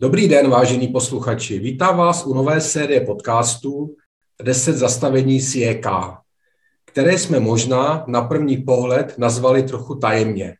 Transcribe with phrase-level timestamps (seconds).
[0.00, 1.58] Dobrý den, vážení posluchači.
[1.58, 3.96] Vítám vás u nové série podcastů
[4.42, 5.86] 10 zastavení CEK,
[6.84, 10.54] které jsme možná na první pohled nazvali trochu tajemně.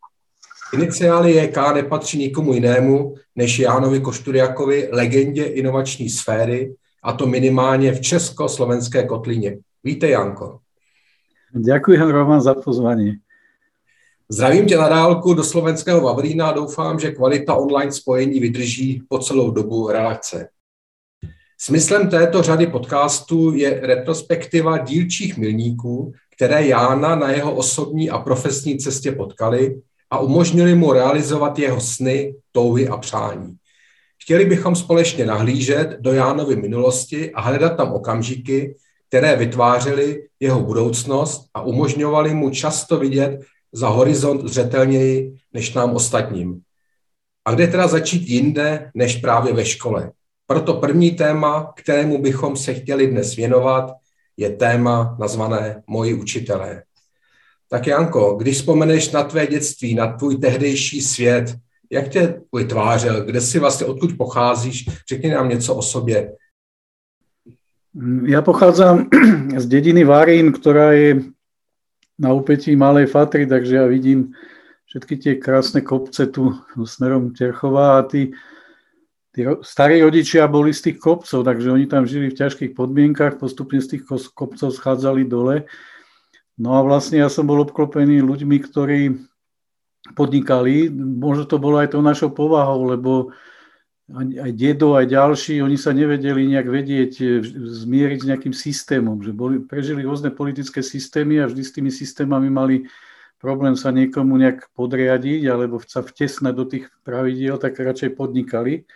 [0.75, 8.01] Iniciály JK nepatří nikomu jinému než Jánovi Košturiakovi, legendě inovační sféry, a to minimálně v
[8.01, 9.59] československé kotlině.
[9.85, 10.59] Víte, Janko.
[11.55, 13.13] Ďakujem, Roman, za pozvání.
[14.31, 19.19] Zdravím tě na dálku do slovenského Vavrína a doufám, že kvalita online spojení vydrží po
[19.19, 20.49] celou dobu relace.
[21.61, 28.79] Smyslem této řady podcastů je retrospektiva dílčích milníků, které Jána na jeho osobní a profesní
[28.79, 33.57] cestě potkali a umožnili mu realizovat jeho sny, touhy a přání.
[34.23, 38.77] Chtěli bychom společně nahlížet do Jánovy minulosti a hledat tam okamžiky,
[39.09, 43.41] které vytvářely jeho budoucnost a umožňovali mu často vidět
[43.77, 46.61] za horizont zřetelněji než nám ostatním.
[47.45, 50.11] A kde teda začít jinde než právě ve škole?
[50.47, 53.93] Proto první téma, kterému bychom se chtěli dnes věnovat,
[54.37, 56.83] je téma nazvané Moji učitelé.
[57.69, 61.57] Tak Janko, když vzpomeneš na tvé dětství, na tvůj tehdejší svět,
[61.91, 66.33] jak tě vytvářel, kde si vlastně, odkud pocházíš, řekni nám něco o sobě.
[68.29, 69.09] Ja pochádzam
[69.57, 71.33] z dediny Varín, ktorá je
[72.17, 74.33] na úpetí Malej Fatry, takže ja vidím
[74.89, 76.57] všetky tie krásne kopce tu
[76.89, 78.33] smerom Terchová a tí,
[79.37, 83.83] tí starí rodičia boli z tých kopcov, takže oni tam žili v ťažkých podmienkach, postupne
[83.83, 85.69] z tých kopcov schádzali dole.
[86.57, 89.01] No a vlastne ja som bol obklopený ľuďmi, ktorí
[90.17, 90.89] podnikali.
[90.97, 93.37] Možno to bolo aj tou našou povahou, lebo
[94.15, 97.27] aj dedo, aj ďalší, oni sa nevedeli nejak vedieť e,
[97.59, 102.47] zmieriť s nejakým systémom, že boli, prežili rôzne politické systémy a vždy s tými systémami
[102.47, 102.77] mali
[103.43, 108.87] problém sa niekomu nejak podriadiť alebo sa vtesnať do tých pravidiel, tak radšej podnikali.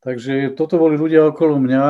[0.00, 1.84] Takže toto boli ľudia okolo mňa.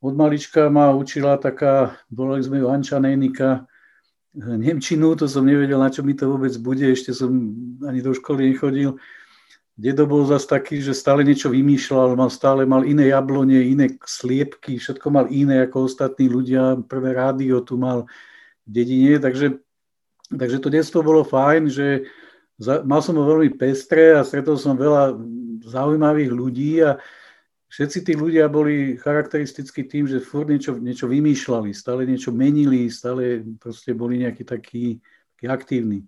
[0.00, 3.68] Od malička ma učila taká, volali sme ju Anča Nejnika,
[4.36, 7.32] Nemčinu, to som nevedel, na čo mi to vôbec bude, ešte som
[7.84, 9.00] ani do školy nechodil
[9.76, 14.80] Dedo bol zase taký, že stále niečo vymýšľal, mal stále mal iné jablone, iné sliepky,
[14.80, 16.80] všetko mal iné ako ostatní ľudia.
[16.88, 18.08] Prvé rádio tu mal
[18.64, 19.60] v dedine, takže,
[20.32, 22.08] takže to detstvo bolo fajn, že
[22.56, 25.12] za, mal som ho veľmi pestré a stretol som veľa
[25.68, 26.96] zaujímavých ľudí a
[27.68, 33.44] všetci tí ľudia boli charakteristickí tým, že furt niečo, niečo vymýšľali, stále niečo menili, stále
[33.60, 35.04] proste boli nejakí takí,
[35.36, 36.00] takí aktívni.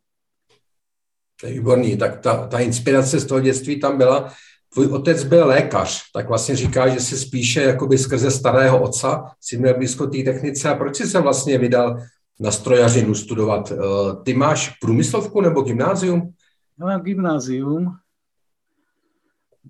[1.40, 1.96] To je výborný.
[1.96, 4.32] Tak ta, ta inspirace z toho dětství tam byla.
[4.72, 9.58] Tvůj otec byl lékař, tak vlastně říká, že si spíše jakoby skrze starého otca si
[9.58, 10.68] měl blízko té technice.
[10.68, 11.96] A proč jsi se vlastně vydal
[12.40, 13.72] na strojařinu studovat?
[13.72, 13.76] Eh,
[14.22, 16.34] ty máš průmyslovku nebo gymnázium?
[16.80, 17.96] Já mám gymnázium.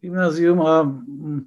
[0.00, 1.40] Gymnázium a mm,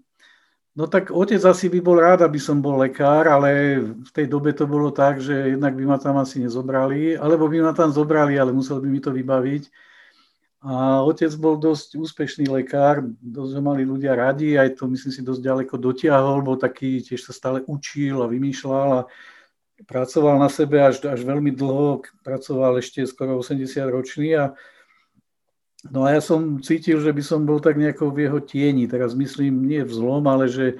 [0.72, 4.56] No tak otec asi by bol rád, aby som bol lekár, ale v tej dobe
[4.56, 8.40] to bolo tak, že jednak by ma tam asi nezobrali, alebo by ma tam zobrali,
[8.40, 9.68] ale musel by mi to vybaviť.
[10.62, 15.26] A otec bol dosť úspešný lekár, dosť ho mali ľudia radi, aj to myslím si
[15.26, 19.02] dosť ďaleko dotiahol, bol taký, tiež sa stále učil a vymýšľal a
[19.90, 24.54] pracoval na sebe až, až veľmi dlho, pracoval ešte skoro 80 ročný a
[25.90, 28.86] No a ja som cítil, že by som bol tak nejako v jeho tieni.
[28.86, 30.78] Teraz myslím, nie v zlom, ale že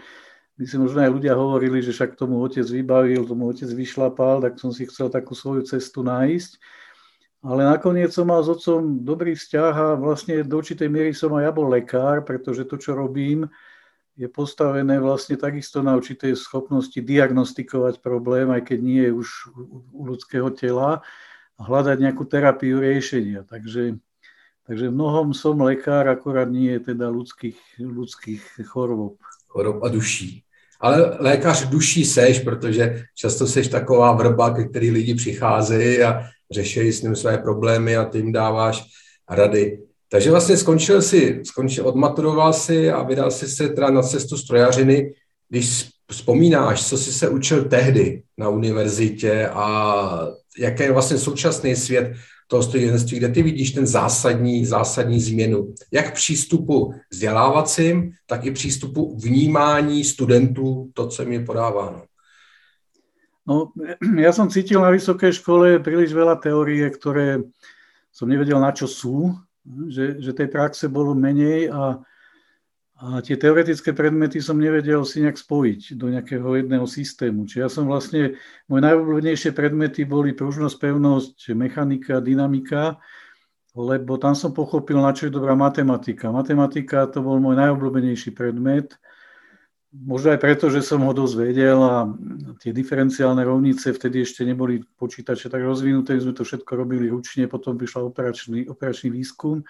[0.62, 4.62] by si možno aj ľudia hovorili, že však tomu otec vybavil, tomu otec vyšlapal, tak
[4.62, 6.62] som si chcel takú svoju cestu nájsť.
[7.42, 11.50] Ale nakoniec som mal s otcom dobrý vzťah a vlastne do určitej miery som aj
[11.50, 13.50] ja bol lekár, pretože to, čo robím,
[14.14, 19.28] je postavené vlastne takisto na určitej schopnosti diagnostikovať problém, aj keď nie je už
[19.90, 21.02] u ľudského tela,
[21.58, 23.46] a hľadať nejakú terapiu riešenia.
[23.46, 24.02] Takže,
[24.66, 29.22] takže v mnohom som lekár, akorát nie je teda ľudských, ľudských chorob.
[29.48, 30.42] Chorob a duší.
[30.82, 36.92] Ale lékař duší seš, protože často seš taková vrba, ke který lidi přicházejí a řeší
[36.92, 38.84] s ním své problémy a ty jim dáváš
[39.30, 39.80] rady.
[40.10, 45.14] Takže vlastně skončil si, skončil, odmaturoval si a vydal si se teda na cestu strojařiny.
[45.50, 50.28] Když vzpomínáš, co jsi se učil tehdy na univerzitě a
[50.60, 52.14] jaký je vlastně současný svět
[52.48, 59.18] toho strojírenství, kde ty vidíš ten zásadní, zásadní změnu, jak přístupu vzdělávacím, tak i přístupu
[59.18, 62.04] vnímání studentů, to, co mi podáváno.
[63.48, 63.74] No,
[64.26, 67.46] ja som cítil na vysokej škole príliš veľa teórie, ktoré
[68.12, 69.34] som nevedel, na čo sú,
[69.88, 72.02] že, že tej praxe bolo menej a
[73.02, 77.50] a tie teoretické predmety som nevedel si nejak spojiť do nejakého jedného systému.
[77.50, 78.38] Čiže ja som vlastne,
[78.70, 83.02] moje najobľúbenejšie predmety boli pružnosť, pevnosť, mechanika, dynamika,
[83.74, 86.30] lebo tam som pochopil, na čo je dobrá matematika.
[86.30, 88.94] Matematika to bol môj najobľúbenejší predmet,
[89.92, 92.08] možno aj preto, že som ho dosť vedel a
[92.64, 97.76] tie diferenciálne rovnice vtedy ešte neboli počítače tak rozvinuté, sme to všetko robili ručne, potom
[97.76, 99.68] vyšla operačný, operačný výskum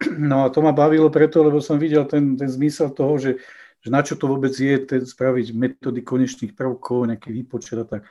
[0.18, 3.38] No a to ma bavilo preto, lebo som videl ten, ten zmysel toho, že,
[3.82, 8.02] že na čo to vôbec je ten, spraviť metódy konečných prvkov, nejaký výpočet a tak.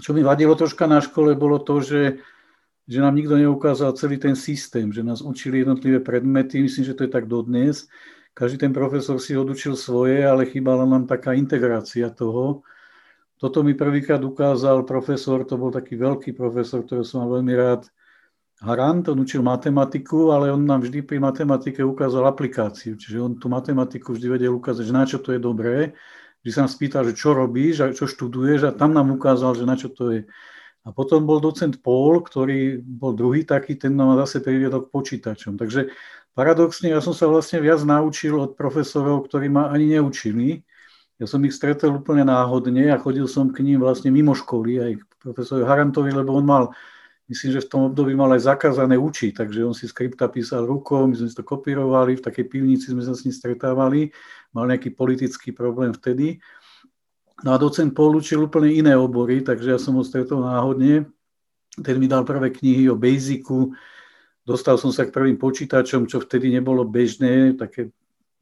[0.00, 2.24] Čo mi vadilo troška na škole, bolo to, že,
[2.88, 7.04] že nám nikto neukázal celý ten systém, že nás učili jednotlivé predmety, myslím, že to
[7.04, 7.88] je tak dodnes.
[8.32, 12.64] Každý ten profesor si odučil svoje, ale chýbala nám taká integrácia toho.
[13.36, 17.90] Toto mi prvýkrát ukázal profesor, to bol taký veľký profesor, ktorý som mal veľmi rád,
[18.62, 22.94] Harant, on učil matematiku, ale on nám vždy pri matematike ukázal aplikáciu.
[22.94, 25.98] Čiže on tú matematiku vždy vedel ukázať, že na čo to je dobré.
[26.46, 29.66] Vždy sa nám spýtal, že čo robíš a čo študuješ a tam nám ukázal, že
[29.66, 30.20] na čo to je.
[30.82, 35.54] A potom bol docent Paul, ktorý bol druhý taký, ten nám zase priviedol k počítačom.
[35.54, 35.94] Takže
[36.34, 40.66] paradoxne ja som sa vlastne viac naučil od profesorov, ktorí ma ani neučili.
[41.22, 44.92] Ja som ich stretol úplne náhodne a chodil som k ním vlastne mimo školy, aj
[44.98, 46.64] k profesorovi Harantovi, lebo on mal
[47.30, 51.06] myslím, že v tom období mal aj zakázané učiť, takže on si skripta písal rukou,
[51.06, 54.10] my sme si to kopírovali, v takej pivnici sme sa s ním stretávali,
[54.50, 56.42] mal nejaký politický problém vtedy.
[57.42, 61.10] No a docent Paul úplne iné obory, takže ja som ho stretol náhodne.
[61.82, 63.74] Ten mi dal prvé knihy o Basicu,
[64.46, 67.90] dostal som sa k prvým počítačom, čo vtedy nebolo bežné, také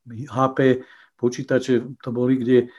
[0.08, 0.82] HP
[1.20, 2.72] počítače to boli, kde,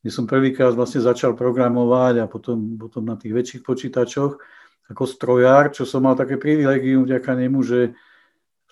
[0.00, 4.38] kde som prvýkrát vlastne začal programovať a potom, potom na tých väčších počítačoch
[4.88, 7.92] ako strojár, čo som mal také privilegium vďaka nemu, že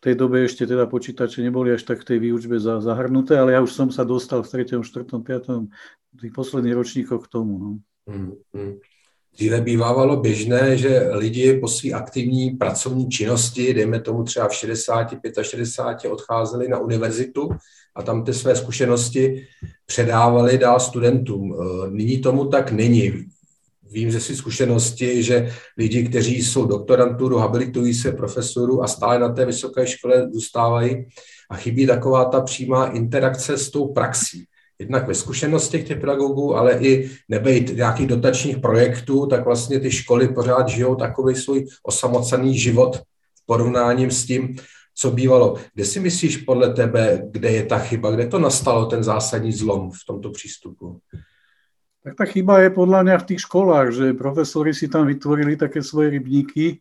[0.06, 3.74] tej dobe ešte teda počítače neboli až tak v tej výučbe zahrnuté, ale ja už
[3.74, 6.22] som sa dostal v 3., 4., 5.
[6.22, 7.58] tých posledných ročníkoch k tomu.
[7.58, 7.70] No.
[8.06, 8.74] Mm, mm.
[9.34, 15.08] Dříve bývávalo běžné, že lidi po své aktivní pracovní činnosti, dejme tomu třeba v 60,
[15.42, 17.50] 65, odcházeli na univerzitu
[17.94, 19.46] a tam ty své zkušenosti
[19.86, 21.56] předávali dál studentům.
[21.90, 23.26] Nyní tomu tak není
[23.90, 29.28] vím ze si zkušenosti, že lidi, kteří jsou doktoranturu, habilitují se profesoru a stále na
[29.28, 31.06] té vysoké škole zůstávají
[31.50, 34.44] a chybí taková ta přímá interakce s tou praxí.
[34.78, 40.28] Jednak ve zkušenostech těch pedagogů, ale i nebejt nějakých dotačních projektů, tak vlastně ty školy
[40.28, 42.96] pořád žijou takový svůj osamocený život
[43.34, 44.56] v porovnáním s tím,
[44.94, 45.54] co bývalo.
[45.74, 49.90] Kde si myslíš podle tebe, kde je ta chyba, kde to nastalo, ten zásadní zlom
[49.90, 51.00] v tomto přístupu?
[52.06, 55.82] Tak tá chyba je podľa mňa v tých školách, že profesori si tam vytvorili také
[55.82, 56.78] svoje rybníky,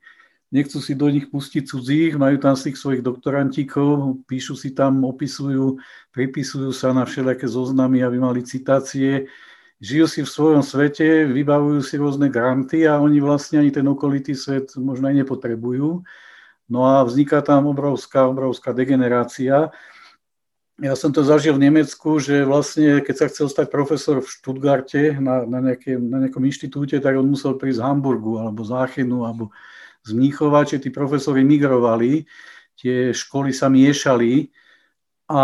[0.53, 5.81] nechcú si do nich pustiť cudzích, majú tam tých svojich doktorantíkov, píšu si tam, opisujú,
[6.13, 9.25] pripisujú sa na všelijaké zoznamy, aby mali citácie,
[9.81, 14.37] žijú si v svojom svete, vybavujú si rôzne granty a oni vlastne ani ten okolitý
[14.37, 16.05] svet možno aj nepotrebujú.
[16.69, 19.73] No a vzniká tam obrovská, obrovská degenerácia.
[20.75, 25.15] Ja som to zažil v Nemecku, že vlastne, keď sa chcel stať profesor v Stuttgarte
[25.23, 29.23] na, na, nejaké, na nejakom inštitúte, tak on musel prísť z Hamburgu alebo z Aachenu
[29.23, 29.55] alebo
[30.03, 32.27] z Mníchova, čiže tí profesori migrovali,
[32.75, 34.51] tie školy sa miešali.
[35.31, 35.43] A,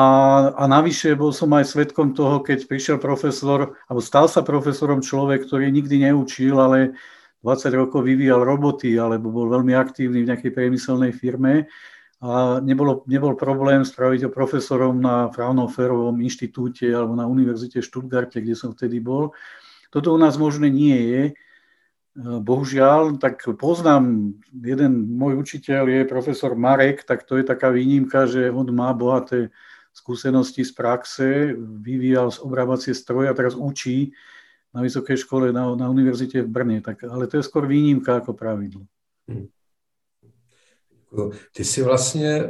[0.52, 5.48] a navyše bol som aj svetkom toho, keď prišiel profesor, alebo stal sa profesorom človek,
[5.48, 7.00] ktorý nikdy neučil, ale
[7.40, 11.72] 20 rokov vyvíjal roboty alebo bol veľmi aktívny v nejakej priemyselnej firme
[12.22, 18.38] a nebolo, nebol problém spraviť ho profesorom na Fraunhoferovom inštitúte alebo na univerzite v Stuttgarte,
[18.46, 19.34] kde som vtedy bol.
[19.90, 21.24] Toto u nás možné nie je.
[22.22, 28.54] Bohužiaľ, tak poznám, jeden môj učiteľ je profesor Marek, tak to je taká výnimka, že
[28.54, 29.50] on má bohaté
[29.90, 34.13] skúsenosti z praxe, vyvíjal obrábacie stroje a teraz učí
[34.75, 36.78] na vysokej škole na, na univerzite v Brne.
[36.86, 38.86] Tak, ale to je skôr výnimka ako pravidlo.
[41.56, 42.44] Ty si vlastně,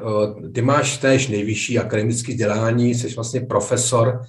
[0.53, 4.21] ty máš též nejvyšší akademické vzdělání, jsi vlastně profesor.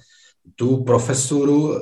[0.55, 1.73] Tu profesuru,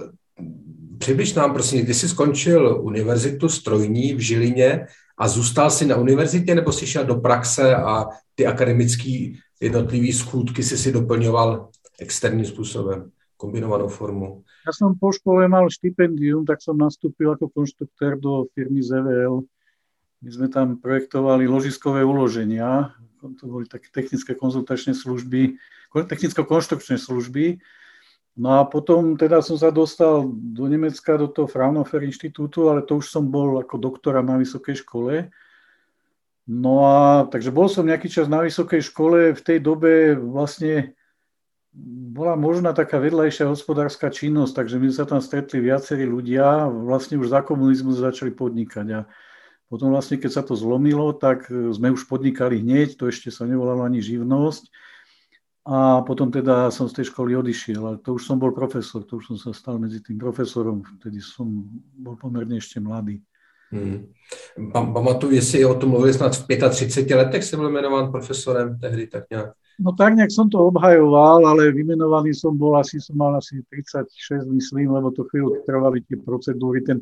[0.97, 6.55] přibliž nám prosím, kdy jsi skončil univerzitu strojní v Žilině a zůstal jsi na univerzitě
[6.55, 8.05] nebo jsi šel do praxe a
[8.35, 9.31] ty akademické
[9.61, 14.43] jednotlivé schůdky si si doplňoval externím způsobem, kombinovanou formu?
[14.61, 19.41] Ja som po škole mal štipendium, tak som nastúpil ako konštruktér do firmy ZVL
[20.21, 25.57] My sme tam projektovali ložiskové uloženia, to boli také technické konzultačné služby,
[25.93, 27.61] technicko-konštrukčné služby.
[28.37, 33.01] No a potom teda som sa dostal do Nemecka, do toho Fraunhofer inštitútu, ale to
[33.01, 35.29] už som bol ako doktora na vysokej škole.
[36.47, 40.95] No a takže bol som nejaký čas na vysokej škole, v tej dobe vlastne
[42.11, 47.31] bola možná taká vedľajšia hospodárska činnosť, takže my sa tam stretli viacerí ľudia, vlastne už
[47.31, 48.99] za komunizmu začali podnikať a
[49.71, 53.87] potom vlastne, keď sa to zlomilo, tak sme už podnikali hneď, to ešte sa nevolalo
[53.87, 54.67] ani živnosť
[55.61, 59.21] a potom teda som z tej školy odišiel, ale to už som bol profesor, to
[59.21, 61.45] už som sa stal medzi tým profesorom, vtedy som
[61.95, 63.21] bol pomerne ešte mladý.
[63.71, 64.11] Hmm.
[64.73, 69.23] Pamatuju, jestli o tom mluvili snad v 35 letech, jsem byl jmenován profesorem tehdy, tak
[69.29, 69.53] nějak.
[69.79, 74.45] No tak nejak som to obhajoval, ale vymenovaný som bol, asi som mal asi 36,
[74.45, 77.01] myslím, lebo to chvíľu trvali tie procedúry, ten,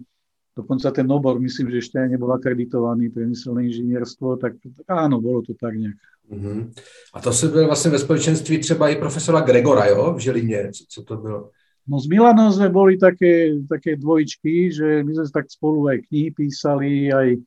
[0.60, 5.56] dokonca ten obor, myslím, že ešte aj nebol akreditovaný priemyselné inžinierstvo, tak, áno, bolo to
[5.56, 5.96] tak nejak.
[6.30, 6.70] Uh-huh.
[7.14, 10.84] A to se byl vlastně ve společenství třeba i profesora Gregora, jo, v Žilině, co,
[10.90, 11.50] co to bylo?
[11.90, 16.30] No s Milanom sme boli také, také dvojičky, že my sme tak spolu aj knihy
[16.38, 17.42] písali, aj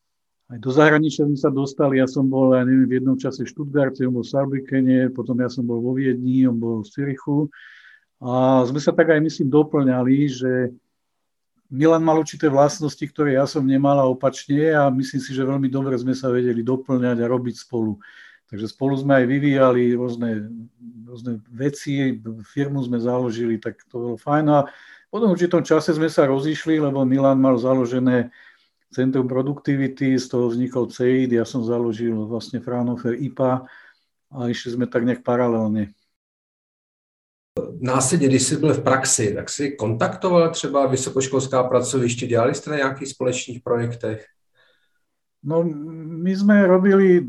[0.52, 3.48] aj do zahraničia sme sa dostali, ja som bol, ja neviem, v jednom čase v
[3.48, 7.48] Stuttgarte, on bol v Sarbikene, potom ja som bol vo Viedni, on bol v Cirichu
[8.20, 10.52] a sme sa tak aj, myslím, doplňali, že
[11.72, 15.72] Milan mal určité vlastnosti, ktoré ja som nemal a opačne a myslím si, že veľmi
[15.72, 17.96] dobre sme sa vedeli doplňať a robiť spolu.
[18.52, 20.52] Takže spolu sme aj vyvíjali rôzne,
[21.08, 24.44] rôzne veci, firmu sme založili, tak to bolo fajn.
[24.52, 24.68] A
[25.08, 28.28] potom v určitom čase sme sa rozišli, lebo Milan mal založené
[28.92, 33.64] Centrum produktivity, z toho vznikol CEID, ja som založil vlastne Fraunhofer IPA
[34.36, 35.96] a išli sme tak nejak paralelně.
[37.80, 42.76] Následně, když jsi byl v praxi, tak si kontaktoval třeba vysokoškolská pracoviště, dělali jste na
[42.76, 44.26] nějakých společných projektech?
[45.42, 45.66] No,
[46.22, 47.26] my sme robili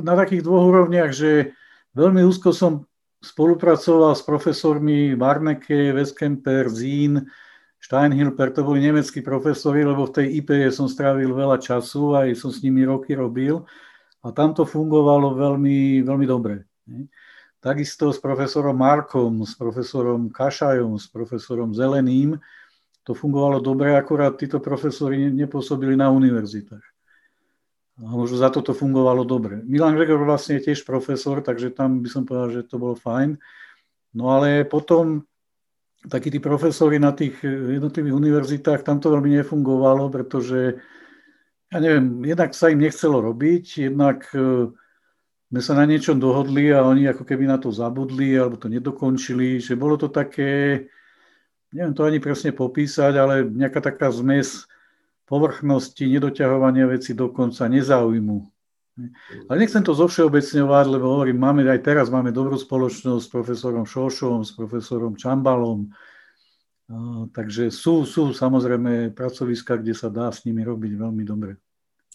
[0.00, 1.52] na takých dvoch úrovniach, že
[1.92, 2.88] veľmi úzko som
[3.20, 7.28] spolupracoval s profesormi Barneke, Westkemper, Zín,
[7.76, 12.48] Steinhilper, to boli nemeckí profesori, lebo v tej IP som strávil veľa času, aj som
[12.48, 13.60] s nimi roky robil
[14.24, 16.64] a tam to fungovalo veľmi, veľmi dobre.
[17.62, 22.34] Takisto s profesorom Markom, s profesorom Kašajom, s profesorom Zeleným,
[23.06, 26.82] to fungovalo dobre, akurát títo profesori nepôsobili na univerzitách.
[28.02, 29.62] A možno za to to fungovalo dobre.
[29.62, 33.38] Milan Gregor vlastne je tiež profesor, takže tam by som povedal, že to bolo fajn.
[34.18, 35.22] No ale potom
[36.10, 40.82] takí tí profesori na tých jednotlivých univerzitách, tam to veľmi nefungovalo, pretože
[41.70, 44.68] ja neviem, jednak sa im nechcelo robiť, jednak e,
[45.52, 49.60] sme sa na niečom dohodli a oni ako keby na to zabudli alebo to nedokončili,
[49.60, 50.88] že bolo to také,
[51.76, 54.64] neviem to ani presne popísať, ale nejaká taká zmes
[55.28, 58.48] povrchnosti, nedoťahovania veci do konca, nezáujmu.
[59.52, 64.48] Ale nechcem to zovšeobecňovať, lebo hovorím, máme aj teraz máme dobrú spoločnosť s profesorom Šošom,
[64.48, 65.92] s profesorom Čambalom,
[67.36, 71.60] takže sú, sú samozrejme pracoviska, kde sa dá s nimi robiť veľmi dobre.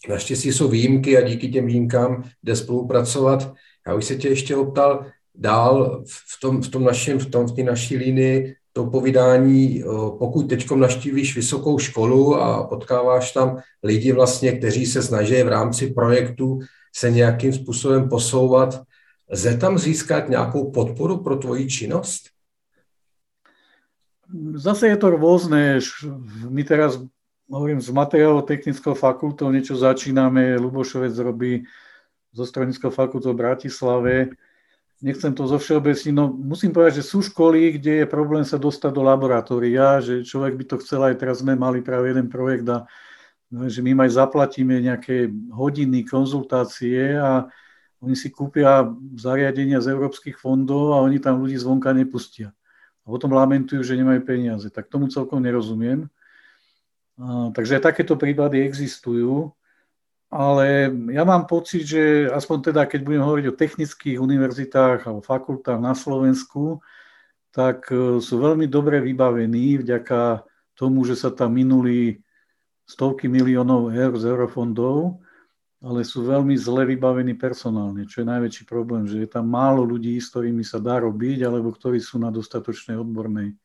[0.10, 3.54] Naštěstí jsou výjimky a díky těm výjimkám jde spolupracovat.
[3.88, 7.56] Já bych se tě ještě optal dál v tom, v tom našem, v tom, v
[7.56, 9.84] té naší línii to povídání,
[10.20, 15.88] pokud teď naštívíš vysokou školu a potkáváš tam lidi vlastně, kteří se snaží v rámci
[15.94, 16.60] projektu
[16.96, 18.82] se nějakým způsobem posouvat,
[19.32, 22.30] lze tam získat nějakou podporu pro tvoji činnost?
[24.54, 25.80] Zase je to rôzne.
[26.50, 27.00] My teraz,
[27.48, 30.60] hovorím, s materiálo-technickou fakultou niečo začíname.
[30.60, 31.64] Lubošovec robí
[32.32, 34.36] zo stronickou fakultou v Bratislave
[35.02, 38.92] nechcem to zo všeobecniť, no musím povedať, že sú školy, kde je problém sa dostať
[38.94, 42.90] do laboratória, že človek by to chcel, aj teraz sme mali práve jeden projekt a
[43.54, 47.46] no, že my aj zaplatíme nejaké hodiny konzultácie a
[48.02, 52.54] oni si kúpia zariadenia z európskych fondov a oni tam ľudí zvonka nepustia.
[53.06, 54.70] A potom lamentujú, že nemajú peniaze.
[54.70, 56.06] Tak tomu celkom nerozumiem.
[57.54, 59.58] Takže takéto prípady existujú
[60.28, 65.80] ale ja mám pocit, že aspoň teda, keď budem hovoriť o technických univerzitách alebo fakultách
[65.80, 66.84] na Slovensku,
[67.56, 70.44] tak e, sú veľmi dobre vybavení vďaka
[70.76, 72.20] tomu, že sa tam minuli
[72.84, 75.24] stovky miliónov eur z eurofondov,
[75.80, 80.20] ale sú veľmi zle vybavení personálne, čo je najväčší problém, že je tam málo ľudí,
[80.20, 83.56] s ktorými sa dá robiť, alebo ktorí sú na dostatočnej odbornej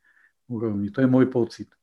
[0.46, 0.94] úrovni.
[0.94, 1.74] To je môj pocit.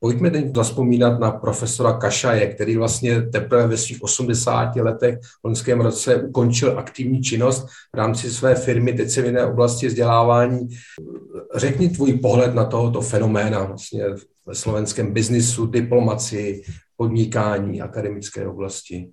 [0.00, 5.80] Pojďme teď zaspomínat na profesora Kašaje, který vlastně teprve ve svých 80 letech v loňském
[5.80, 10.68] roce ukončil aktivní činnost v rámci své firmy, teď se v jiné oblasti vzdělávání.
[11.54, 14.04] Řekni tvůj pohled na tohoto fenoména vlastně
[14.46, 16.62] ve slovenském biznisu, diplomacii,
[16.96, 19.08] podnikání, akademické oblasti.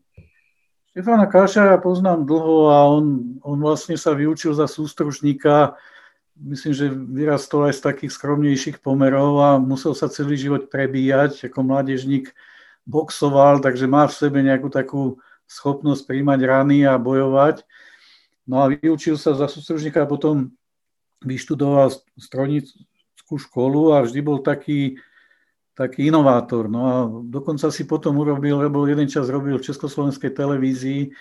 [0.95, 5.75] Štefana Kaša ja poznám dlho a on, on vlastne sa vyučil za sústružníka
[6.39, 11.47] myslím, že vyrastol aj z takých skromnejších pomerov a musel sa celý život prebíjať.
[11.47, 12.35] Ako mládežník
[12.83, 17.63] boxoval, takže má v sebe nejakú takú schopnosť príjmať rany a bojovať.
[18.45, 20.53] No a vyučil sa za sústružníka a potom
[21.23, 24.99] vyštudoval strojnickú školu a vždy bol taký,
[25.75, 26.71] taký inovátor.
[26.71, 26.95] No a
[27.27, 31.11] dokonca si potom urobil, lebo jeden čas robil v Československej televízii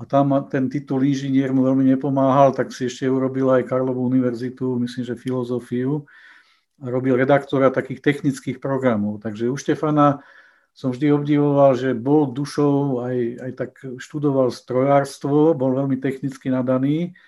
[0.00, 4.80] a tam ten titul inžinier mu veľmi nepomáhal, tak si ešte urobil aj Karlovú univerzitu,
[4.80, 6.08] myslím, že filozofiu
[6.80, 9.20] a robil redaktora takých technických programov.
[9.20, 10.24] Takže u Štefana
[10.72, 17.18] som vždy obdivoval, že bol dušou, aj, aj tak študoval strojárstvo, bol veľmi technicky nadaný,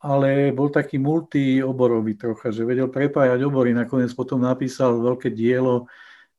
[0.00, 3.76] ale bol taký multioborový trocha, že vedel prepájať obory.
[3.76, 5.86] Nakoniec potom napísal veľké dielo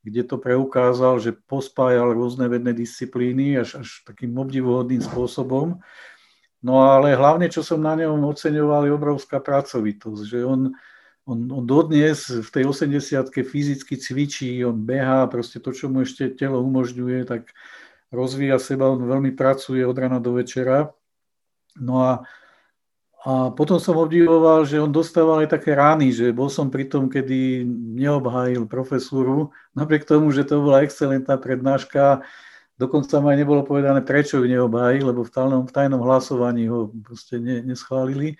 [0.05, 5.81] kde to preukázal, že pospájal rôzne vedné disciplíny až, až takým obdivuhodným spôsobom.
[6.61, 10.69] No ale hlavne, čo som na ňom oceňoval, je obrovská pracovitosť, že on,
[11.25, 16.37] on, on dodnes v tej 80 fyzicky cvičí, on behá, proste to, čo mu ešte
[16.37, 17.49] telo umožňuje, tak
[18.13, 20.93] rozvíja seba, on veľmi pracuje od rana do večera.
[21.81, 22.11] No a
[23.25, 27.09] a potom som obdivoval, že on dostával aj také rány, že bol som pri tom,
[27.09, 27.65] kedy
[27.97, 32.21] neobhájil profesúru, napriek tomu, že to bola excelentná prednáška,
[32.77, 36.93] dokonca ma aj nebolo povedané, prečo ju neobhájil, lebo v tajnom, v tajnom hlasovaní ho
[37.01, 38.37] proste ne, neschválili.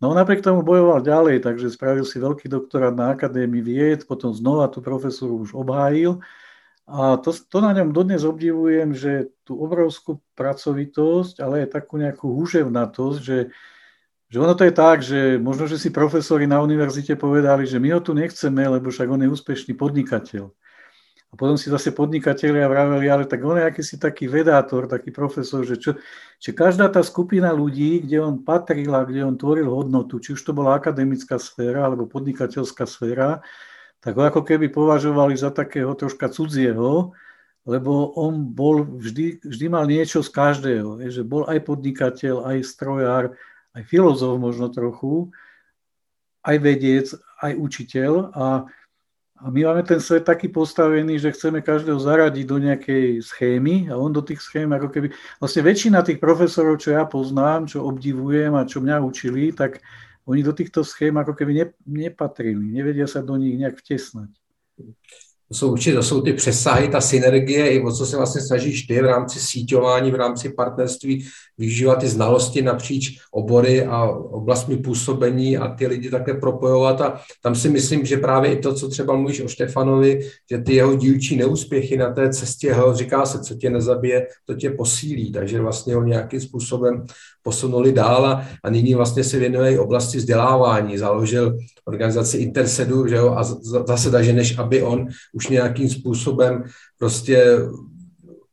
[0.00, 4.72] No napriek tomu bojoval ďalej, takže spravil si veľký doktorát na Akadémii vied, potom znova
[4.72, 6.24] tú profesúru už obhájil.
[6.88, 12.32] A to, to na ňom dodnes obdivujem, že tú obrovskú pracovitosť, ale aj takú nejakú
[12.32, 13.52] húževnatosť, že
[14.26, 17.94] že ono to je tak, že možno, že si profesori na univerzite povedali, že my
[17.94, 20.50] ho tu nechceme, lebo však on je úspešný podnikateľ.
[21.30, 25.66] A potom si zase podnikatelia vraveli, ale tak on je akýsi taký vedátor, taký profesor,
[25.66, 25.98] že, čo,
[26.38, 30.42] že každá tá skupina ľudí, kde on patril a kde on tvoril hodnotu, či už
[30.42, 33.42] to bola akademická sféra alebo podnikateľská sféra,
[33.98, 37.10] tak ho ako keby považovali za takého troška cudzieho,
[37.66, 43.34] lebo on bol vždy, vždy mal niečo z každého, že bol aj podnikateľ, aj strojár,
[43.76, 45.28] aj filozof možno trochu,
[46.40, 47.06] aj vedec,
[47.44, 48.64] aj učiteľ a,
[49.36, 54.00] a my máme ten svet taký postavený, že chceme každého zaradiť do nejakej schémy a
[54.00, 55.12] on do tých schém ako keby...
[55.36, 59.84] Vlastne väčšina tých profesorov, čo ja poznám, čo obdivujem a čo mňa učili, tak
[60.24, 64.32] oni do týchto schém ako keby ne, nepatrili, nevedia sa do nich nejak vtesnať.
[65.48, 68.82] To jsou určitě to jsou ty přesahy, ta synergie, i o co se vlastně snažíš
[68.82, 71.26] ty v rámci síťování, v rámci partnerství,
[71.58, 77.00] využívat ty znalosti napříč obory a oblastmi působení a ty lidi také propojovat.
[77.00, 80.74] A tam si myslím, že právě i to, co třeba mluvíš o Štefanovi, že ty
[80.74, 85.32] jeho dílčí neúspěchy na té cestě, říká se, co tě nezabije, to tě posílí.
[85.32, 87.06] Takže vlastně ho nějakým způsobem
[87.46, 90.98] posunuli dál a, a nyní vlastně se věnuje oblasti vzdělávání.
[90.98, 93.44] Založil organizaci Intersedu, že jo, a
[93.86, 96.64] zase takže než aby on už nějakým způsobem
[96.98, 97.58] prostě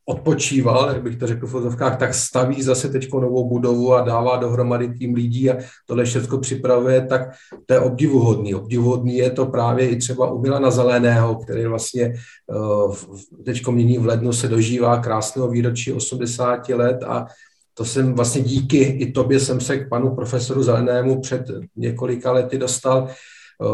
[0.06, 4.38] odpočíval, jak bych to řekl v fotovkách, tak staví zase teď novou budovu a dává
[4.38, 7.22] dohromady tým lidí a tohle všechno připravuje, tak
[7.66, 8.56] to je obdivuhodný.
[8.56, 14.06] Obdivuhodný je to právě i třeba u Milana Zeleného, který vlastně eh, teď mění v
[14.06, 17.26] lednu se dožívá krásného výročí 80 let a
[17.74, 22.58] to jsem vlastně díky i tobě jsem se k panu profesoru Zelenému před několika lety
[22.58, 23.08] dostal,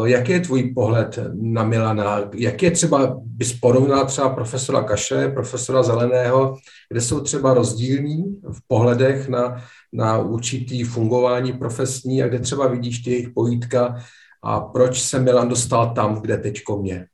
[0.04, 2.30] Jaký je tvůj pohled na Milana?
[2.34, 6.56] Jak je třeba, bys porovnal třeba profesora Kaše, profesora Zeleného,
[6.88, 12.98] kde jsou třeba rozdílní v pohledech na, na určitý fungování profesní a kde třeba vidíš
[12.98, 13.96] ty jejich pojítka
[14.42, 17.06] a proč se Milan dostal tam, kde teďko mě?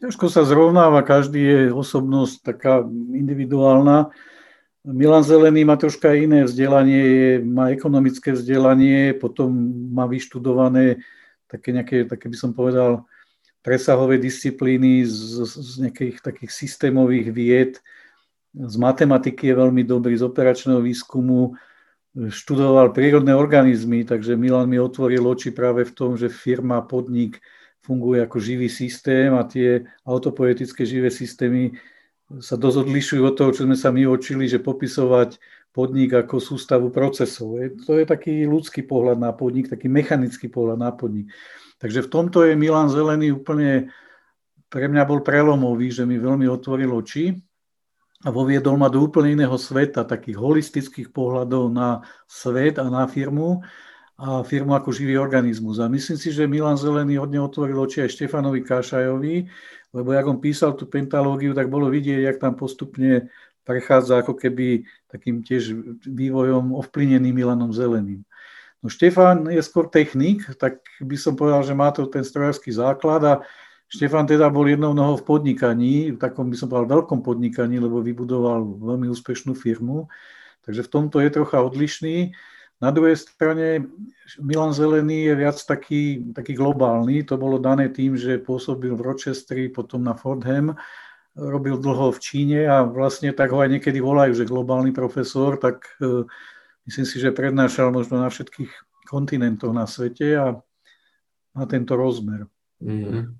[0.00, 2.80] Ťažko sa zrovnáva, každý je osobnosť taká
[3.12, 4.08] individuálna.
[4.84, 9.52] Milan Zelený má troška iné vzdelanie, má ekonomické vzdelanie, potom
[9.92, 11.04] má vyštudované
[11.44, 13.04] také nejaké, také by som povedal,
[13.60, 17.72] presahové disciplíny z, z nejakých takých systémových vied,
[18.56, 21.54] z matematiky je veľmi dobrý, z operačného výskumu,
[22.16, 27.38] študoval prírodné organizmy, takže Milan mi otvoril oči práve v tom, že firma, podnik
[27.84, 31.78] funguje ako živý systém a tie autopoetické živé systémy
[32.38, 35.42] sa dosť odlišujú od toho, čo sme sa my učili, že popisovať
[35.74, 37.58] podnik ako sústavu procesov.
[37.86, 41.34] To je taký ľudský pohľad na podnik, taký mechanický pohľad na podnik.
[41.82, 43.90] Takže v tomto je Milan Zelený úplne
[44.70, 47.34] pre mňa bol prelomový, že mi veľmi otvoril oči
[48.22, 53.66] a voviedol ma do úplne iného sveta, takých holistických pohľadov na svet a na firmu
[54.20, 55.80] a firmu ako živý organizmus.
[55.80, 59.48] A myslím si, že Milan Zelený hodne otvoril oči aj Štefanovi Kášajovi,
[59.96, 63.32] lebo jak on písal tú pentalógiu, tak bolo vidieť, jak tam postupne
[63.64, 65.72] prechádza ako keby takým tiež
[66.04, 68.20] vývojom ovplynený Milanom Zeleným.
[68.84, 73.24] No Štefan je skôr technik, tak by som povedal, že má to ten strojársky základ
[73.24, 73.34] a
[73.90, 78.04] Štefan teda bol jednou nohou v podnikaní, v takom by som povedal veľkom podnikaní, lebo
[78.04, 80.06] vybudoval veľmi úspešnú firmu,
[80.62, 82.36] takže v tomto je trocha odlišný.
[82.80, 83.92] Na druhej strane
[84.40, 89.68] Milan Zelený je viac taký, taký globálny, to bolo dané tým, že pôsobil v Rochestri,
[89.68, 90.72] potom na Fordham,
[91.36, 95.84] robil dlho v Číne a vlastne tak ho aj niekedy volajú, že globálny profesor, tak
[96.00, 96.24] uh,
[96.88, 98.72] myslím si, že prednášal možno na všetkých
[99.06, 100.56] kontinentoch na svete a
[101.52, 102.48] má tento rozmer.
[102.80, 103.36] Mm,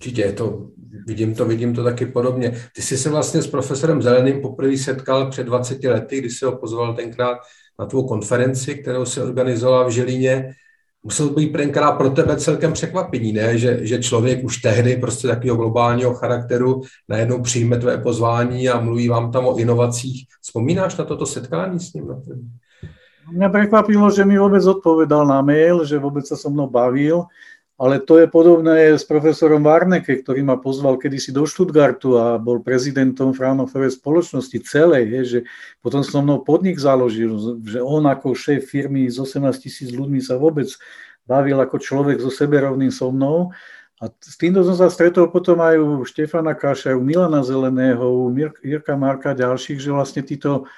[0.00, 0.66] Určitě, to,
[1.06, 2.54] vidím to, vidím to taky podobně.
[2.74, 6.56] Ty jsi se vlastně s profesorem Zeleným poprvé setkal před 20 lety, kdy jsi ho
[6.56, 7.38] pozval tenkrát
[7.78, 10.54] na tvou konferenci, kterou se organizovala v Žilíně.
[11.02, 13.58] Musel být tenkrát pro tebe celkem překvapení, ne?
[13.58, 19.08] Že, že člověk už tehdy prostě takového globálního charakteru najednou přijme tvé pozvání a mluví
[19.08, 20.26] vám tam o inovacích.
[20.40, 22.08] Vzpomínáš na toto setkání s ním?
[23.32, 27.24] Mňa prekvapilo, že mi vôbec odpovedal na mail, že vôbec sa so mnou bavil
[27.74, 32.62] ale to je podobné s profesorom Varneke, ktorý ma pozval kedysi do Stuttgartu a bol
[32.62, 35.38] prezidentom Fraunhoferovej spoločnosti celej, je, že
[35.82, 40.38] potom so mnou podnik založil, že on ako šéf firmy s 18 tisíc ľuďmi sa
[40.38, 40.70] vôbec
[41.26, 43.50] bavil ako človek so seberovným so mnou.
[43.98, 48.30] A s týmto som sa stretol potom aj u Štefana Kaša, u Milana Zeleného, u
[48.62, 50.70] Jirka Marka a ďalších, že vlastne títo,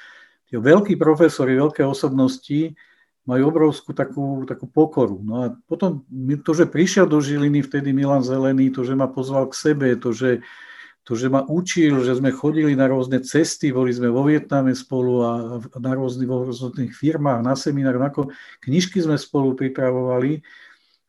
[0.49, 2.73] títo veľkí profesori, veľké osobnosti
[3.27, 5.19] majú obrovskú takú, takú pokoru.
[5.19, 6.07] No a potom
[6.47, 10.15] to, že prišiel do Žiliny vtedy Milan Zelený, to, že ma pozval k sebe, to,
[10.15, 10.47] že,
[11.03, 15.27] to, že ma učil, že sme chodili na rôzne cesty, boli sme vo Vietname spolu
[15.27, 15.31] a
[15.83, 18.31] na rôznych, vo rôznych firmách, na seminár, ako
[18.63, 20.47] knižky sme spolu pripravovali,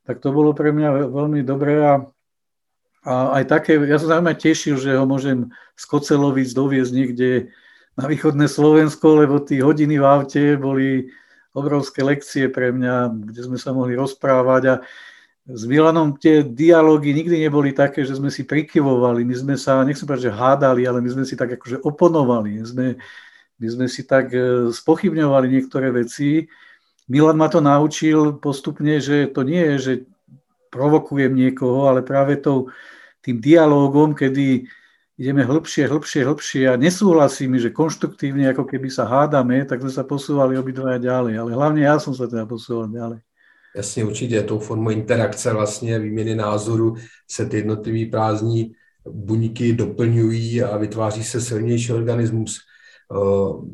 [0.09, 1.93] tak to bolo pre mňa veľmi dobré a,
[3.05, 7.53] a aj také, ja som sa tešil, že ho môžem z Kocelovic doviezť niekde
[7.93, 11.13] na východné Slovensko, lebo tí hodiny v aute boli
[11.57, 14.75] obrovské lekcie pre mňa, kde sme sa mohli rozprávať a
[15.47, 20.03] s Milanom tie dialógy nikdy neboli také, že sme si prikyvovali, my sme sa, nechcem
[20.03, 22.87] povedať, že hádali, ale my sme si tak akože oponovali, my sme,
[23.57, 26.51] my sme si tak e, spochybňovali niektoré veci.
[27.07, 29.93] Milan ma to naučil postupne, že to nie je, že
[30.67, 32.67] provokujem niekoho, ale práve tou,
[33.23, 34.67] tým dialógom, kedy
[35.17, 40.05] ideme hĺbšie, hĺbšie, hĺbšie a nesúhlasíme, že konštruktívne, ako keby sa hádame, tak sme sa
[40.05, 41.33] posúvali obidvaja ďalej.
[41.41, 43.19] Ale hlavne ja som sa teda posúval ďalej.
[43.75, 44.41] Jasně, určitě.
[44.43, 46.95] Tou formou interakce vlastně výměny názoru
[47.29, 48.71] se ty jednotlivý prázdní
[49.09, 52.57] buňky doplňují a vytváří se silnější organismus.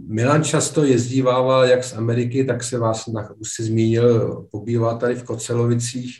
[0.07, 5.23] Milan často jezdívával jak z Ameriky, tak se vás, už si zmínil, pobývá tady v
[5.23, 6.17] Kocelovicích.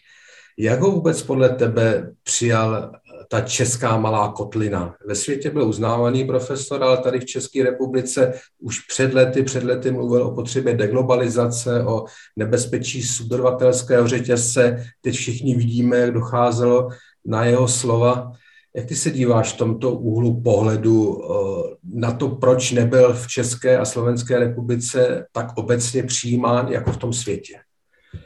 [0.58, 2.92] Jak ho vůbec podle tebe přijal
[3.30, 4.96] ta česká malá kotlina.
[5.08, 9.92] Ve světě byl uznávaný profesor, ale tady v České republice už před lety, před lety
[9.92, 12.06] mluvil o potřebě deglobalizace, o
[12.36, 14.86] nebezpečí subdodavatelského řetězce.
[15.02, 16.90] Teď všichni vidíme, jak docházelo
[17.26, 18.32] na jeho slova.
[18.76, 23.78] Jak ty se díváš v tomto úhlu pohledu eh, na to, proč nebyl v České
[23.78, 27.54] a Slovenské republice tak obecně přijímán jako v tom světě?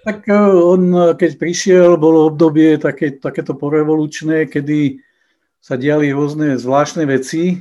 [0.04, 5.00] Tak e, on, keď prišiel, bolo obdobie také, takéto porevolučné, kedy
[5.60, 7.58] sa diali rôzne zvláštne veci, e,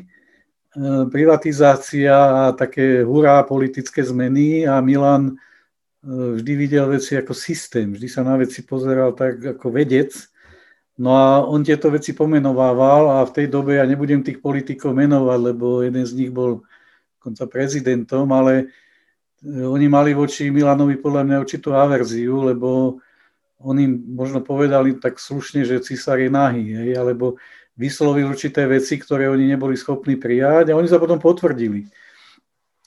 [1.11, 5.39] privatizácia a také hurá politické zmeny a Milan
[6.07, 10.15] vždy videl veci ako systém, vždy sa na veci pozeral tak ako vedec.
[10.97, 15.39] No a on tieto veci pomenovával a v tej dobe ja nebudem tých politikov menovať,
[15.53, 16.65] lebo jeden z nich bol
[17.21, 18.73] konca prezidentom, ale
[19.45, 23.01] oni mali voči Milanovi podľa mňa určitú averziu, lebo
[23.61, 27.37] oni možno povedali tak slušne, že císar je nahý, hej, alebo
[27.77, 31.89] vyslovil určité veci, ktoré oni neboli schopní prijať a oni sa potom potvrdili.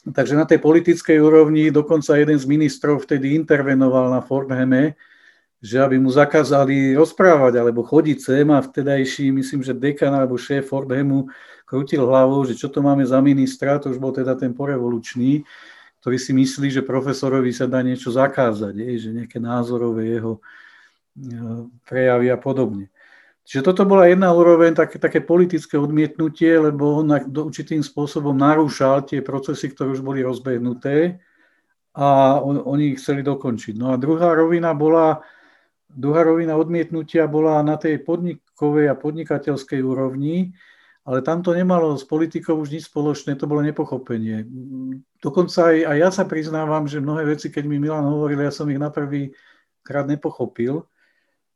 [0.10, 4.98] Takže na tej politickej úrovni dokonca jeden z ministrov vtedy intervenoval na Fordhame,
[5.60, 10.72] že aby mu zakázali rozprávať alebo chodiť sem a vtedajší, myslím, že dekan alebo šéf
[10.72, 11.28] Fordhamu
[11.68, 15.44] krútil hlavou, že čo to máme za ministra, to už bol teda ten porevolučný,
[16.00, 20.42] ktorý si myslí, že profesorovi sa dá niečo zakázať, je, že nejaké názorové jeho e,
[21.88, 22.88] prejavy a podobne.
[23.44, 29.10] Čiže toto bola jedna úroveň, také, také politické odmietnutie, lebo on do určitým spôsobom narúšal
[29.10, 31.18] tie procesy, ktoré už boli rozbehnuté
[31.98, 33.74] a on, oni ich chceli dokončiť.
[33.74, 35.26] No a druhá rovina bola,
[35.90, 40.52] druhá rovina odmietnutia bola na tej podnik, ziskovej a podnikateľskej úrovni,
[41.08, 44.46] ale tam to nemalo s politikou už nič spoločné, to bolo nepochopenie.
[45.20, 48.70] Dokonca aj, aj ja sa priznávam, že mnohé veci, keď mi Milan hovoril, ja som
[48.70, 49.32] ich na prvý
[49.82, 50.86] krát nepochopil.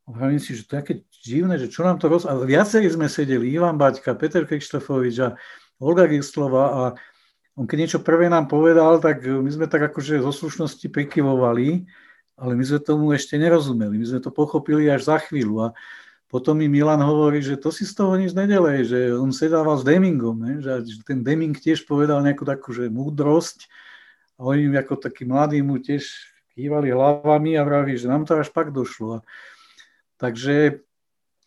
[0.04, 2.28] Hovorím si, že to je také divné, že čo nám to roz...
[2.28, 5.38] A viacerí sme sedeli, Ivan Baťka, Peter Kekštofovič a
[5.80, 6.82] Olga Gislova a
[7.54, 11.86] on keď niečo prvé nám povedal, tak my sme tak akože zo slušnosti prikyvovali,
[12.34, 13.94] ale my sme tomu ešte nerozumeli.
[13.94, 15.70] My sme to pochopili až za chvíľu.
[15.70, 15.78] A
[16.34, 19.86] potom mi Milan hovorí, že to si z toho nič nedelej, že on sedával s
[19.86, 20.58] Demingom, ne?
[20.58, 23.70] že ten Deming tiež povedal nejakú takú že múdrosť
[24.42, 26.02] a oni ako takí mladí mu tiež
[26.58, 29.22] kývali hlavami a vraví, že nám to až pak došlo.
[30.18, 30.82] Takže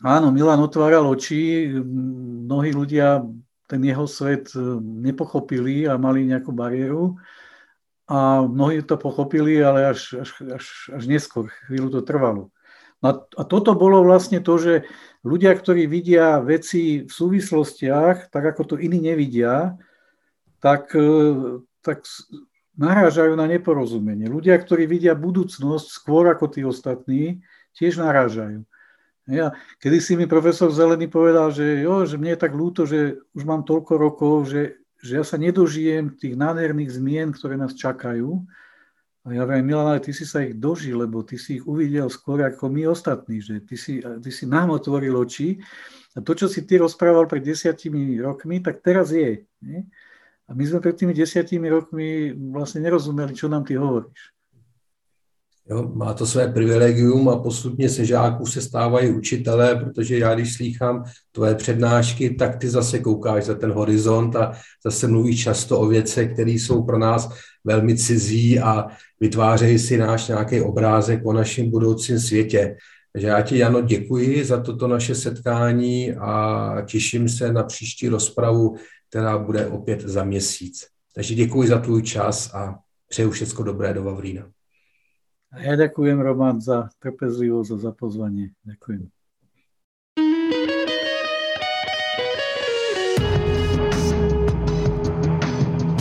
[0.08, 1.68] áno, Milan otváral oči,
[2.48, 3.28] mnohí ľudia
[3.68, 7.20] ten jeho svet nepochopili a mali nejakú bariéru
[8.08, 12.56] a mnohí to pochopili, ale až, až, až, až neskôr, chvíľu to trvalo.
[13.06, 14.74] A, a toto bolo vlastne to, že
[15.22, 19.78] ľudia, ktorí vidia veci v súvislostiach, tak ako to iní nevidia,
[20.58, 22.02] tak, e, tak
[22.74, 24.26] narážajú na neporozumenie.
[24.26, 27.46] Ľudia, ktorí vidia budúcnosť skôr ako tí ostatní,
[27.78, 28.66] tiež narážajú.
[29.28, 29.52] Ja,
[29.84, 33.44] kedy si mi profesor Zelený povedal, že, jo, že mne je tak ľúto, že už
[33.44, 38.48] mám toľko rokov, že, že ja sa nedožijem tých nádherných zmien, ktoré nás čakajú,
[39.28, 42.08] a ja viem, Milan, ale ty si sa ich dožil, lebo ty si ich uvidel
[42.08, 45.60] skôr ako my ostatní, že ty si, ty si nám otvoril oči
[46.16, 49.44] a to, čo si ty rozprával pred desiatimi rokmi, tak teraz je.
[49.60, 49.84] Nie?
[50.48, 54.37] A my sme pred tými desiatimi rokmi vlastne nerozumeli, čo nám ty hovoríš.
[55.70, 60.54] Jo, má to své privilegium a postupně se žáků se stávají učitelé, protože já, když
[60.54, 64.52] slýchám tvoje přednášky, tak ty zase koukáš za ten horizont a
[64.86, 67.30] zase mluvíš často o věcech, které jsou pro nás
[67.64, 68.88] velmi cizí a
[69.20, 72.78] vytvářejí si náš nějaký obrázek o našem budoucím světě.
[73.14, 78.76] Takže já ti, Jano, děkuji za toto naše setkání a těším se na příští rozpravu,
[79.10, 80.88] která bude opět za měsíc.
[81.16, 82.76] Takže děkuji za tvůj čas a
[83.10, 84.57] přeju všechno dobré do Vavrína.
[85.56, 88.52] Ja ďakujem, Roman, za trpezlivosť a za pozvanie.
[88.68, 89.08] Ďakujem.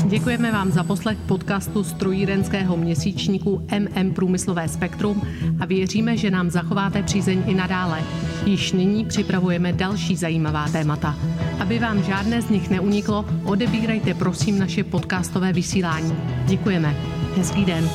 [0.06, 5.22] Děkujeme vám za poslech podcastu strojírenského měsíčníku MM Průmyslové spektrum
[5.60, 8.02] a věříme, že nám zachováte přízeň i nadále.
[8.46, 11.14] Již nyní připravujeme další zajímavá témata.
[11.60, 16.16] Aby vám žádné z nich neuniklo, odebírajte prosím naše podcastové vysílání.
[16.46, 16.96] Děkujeme.
[17.36, 17.88] Hezký den.